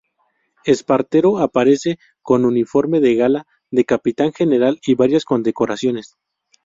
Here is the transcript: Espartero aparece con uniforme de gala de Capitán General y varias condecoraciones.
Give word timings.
Espartero 0.65 1.37
aparece 1.37 1.99
con 2.23 2.43
uniforme 2.45 3.01
de 3.01 3.13
gala 3.13 3.45
de 3.69 3.85
Capitán 3.85 4.33
General 4.33 4.79
y 4.83 4.95
varias 4.95 5.25
condecoraciones. 5.25 6.17